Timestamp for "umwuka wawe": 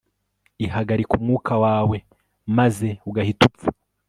1.17-1.97